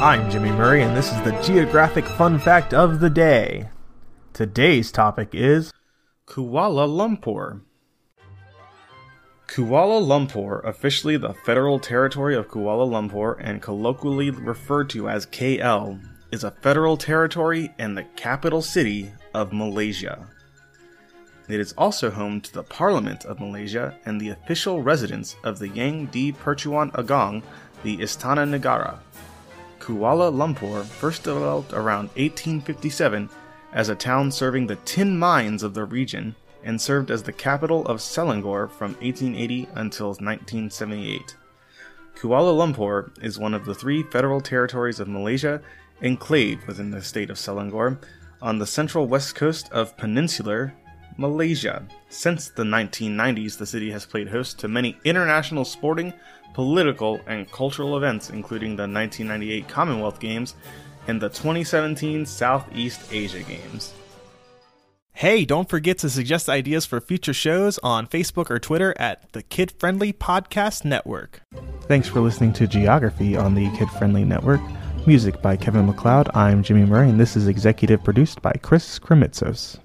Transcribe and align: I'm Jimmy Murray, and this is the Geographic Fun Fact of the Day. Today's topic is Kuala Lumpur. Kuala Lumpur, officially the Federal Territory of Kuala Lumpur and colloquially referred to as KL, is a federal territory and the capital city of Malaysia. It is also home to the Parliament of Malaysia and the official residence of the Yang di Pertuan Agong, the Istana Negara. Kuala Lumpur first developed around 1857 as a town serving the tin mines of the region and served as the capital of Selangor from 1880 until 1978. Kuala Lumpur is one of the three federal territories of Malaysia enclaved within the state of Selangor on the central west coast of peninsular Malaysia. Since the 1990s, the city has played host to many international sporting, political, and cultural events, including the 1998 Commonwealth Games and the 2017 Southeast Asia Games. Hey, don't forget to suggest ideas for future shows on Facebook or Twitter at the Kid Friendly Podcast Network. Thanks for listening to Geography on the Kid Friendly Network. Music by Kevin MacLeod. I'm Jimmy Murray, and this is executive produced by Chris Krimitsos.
I'm 0.00 0.30
Jimmy 0.30 0.50
Murray, 0.52 0.82
and 0.82 0.96
this 0.96 1.12
is 1.12 1.20
the 1.24 1.38
Geographic 1.42 2.06
Fun 2.06 2.38
Fact 2.38 2.72
of 2.72 3.00
the 3.00 3.10
Day. 3.10 3.68
Today's 4.32 4.90
topic 4.90 5.34
is 5.34 5.74
Kuala 6.26 6.88
Lumpur. 6.88 7.60
Kuala 9.46 10.00
Lumpur, 10.00 10.64
officially 10.66 11.18
the 11.18 11.34
Federal 11.34 11.78
Territory 11.78 12.34
of 12.34 12.48
Kuala 12.48 12.88
Lumpur 12.88 13.36
and 13.40 13.60
colloquially 13.60 14.30
referred 14.30 14.88
to 14.88 15.06
as 15.10 15.26
KL, 15.26 16.02
is 16.32 16.44
a 16.44 16.50
federal 16.50 16.96
territory 16.96 17.70
and 17.78 17.94
the 17.94 18.04
capital 18.16 18.62
city 18.62 19.12
of 19.34 19.52
Malaysia. 19.52 20.26
It 21.46 21.60
is 21.60 21.74
also 21.76 22.10
home 22.10 22.40
to 22.40 22.54
the 22.54 22.62
Parliament 22.62 23.26
of 23.26 23.38
Malaysia 23.38 23.94
and 24.06 24.18
the 24.18 24.30
official 24.30 24.82
residence 24.82 25.36
of 25.44 25.58
the 25.58 25.68
Yang 25.68 26.06
di 26.06 26.32
Pertuan 26.32 26.90
Agong, 26.92 27.42
the 27.82 27.98
Istana 27.98 28.48
Negara. 28.48 28.98
Kuala 29.80 30.30
Lumpur 30.30 30.84
first 30.84 31.24
developed 31.24 31.72
around 31.72 32.08
1857 32.10 33.30
as 33.72 33.88
a 33.88 33.94
town 33.94 34.30
serving 34.30 34.66
the 34.66 34.76
tin 34.76 35.18
mines 35.18 35.62
of 35.62 35.74
the 35.74 35.84
region 35.84 36.36
and 36.62 36.80
served 36.80 37.10
as 37.10 37.22
the 37.22 37.32
capital 37.32 37.86
of 37.86 37.98
Selangor 37.98 38.70
from 38.70 38.92
1880 39.00 39.68
until 39.74 40.08
1978. 40.08 41.34
Kuala 42.14 42.52
Lumpur 42.54 43.10
is 43.24 43.38
one 43.38 43.54
of 43.54 43.64
the 43.64 43.74
three 43.74 44.02
federal 44.02 44.42
territories 44.42 45.00
of 45.00 45.08
Malaysia 45.08 45.62
enclaved 46.02 46.66
within 46.66 46.90
the 46.90 47.02
state 47.02 47.30
of 47.30 47.38
Selangor 47.38 47.98
on 48.42 48.58
the 48.58 48.66
central 48.66 49.06
west 49.06 49.34
coast 49.34 49.72
of 49.72 49.96
peninsular 49.96 50.74
Malaysia. 51.16 51.86
Since 52.08 52.50
the 52.50 52.64
1990s, 52.64 53.58
the 53.58 53.66
city 53.66 53.90
has 53.90 54.06
played 54.06 54.28
host 54.28 54.58
to 54.60 54.68
many 54.68 54.96
international 55.04 55.64
sporting, 55.64 56.12
political, 56.54 57.20
and 57.26 57.50
cultural 57.50 57.96
events, 57.96 58.30
including 58.30 58.76
the 58.76 58.82
1998 58.82 59.68
Commonwealth 59.68 60.20
Games 60.20 60.54
and 61.06 61.20
the 61.20 61.28
2017 61.28 62.26
Southeast 62.26 63.12
Asia 63.12 63.42
Games. 63.42 63.94
Hey, 65.12 65.44
don't 65.44 65.68
forget 65.68 65.98
to 65.98 66.08
suggest 66.08 66.48
ideas 66.48 66.86
for 66.86 67.00
future 67.00 67.34
shows 67.34 67.78
on 67.82 68.06
Facebook 68.06 68.50
or 68.50 68.58
Twitter 68.58 68.94
at 68.98 69.30
the 69.32 69.42
Kid 69.42 69.70
Friendly 69.72 70.12
Podcast 70.12 70.84
Network. 70.84 71.42
Thanks 71.82 72.08
for 72.08 72.20
listening 72.20 72.54
to 72.54 72.66
Geography 72.66 73.36
on 73.36 73.54
the 73.54 73.70
Kid 73.76 73.90
Friendly 73.90 74.24
Network. 74.24 74.62
Music 75.06 75.42
by 75.42 75.56
Kevin 75.56 75.86
MacLeod. 75.86 76.30
I'm 76.34 76.62
Jimmy 76.62 76.86
Murray, 76.86 77.10
and 77.10 77.20
this 77.20 77.36
is 77.36 77.48
executive 77.48 78.02
produced 78.02 78.40
by 78.40 78.52
Chris 78.62 78.98
Krimitsos. 78.98 79.78